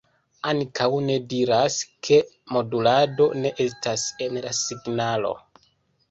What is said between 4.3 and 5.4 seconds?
la signalo.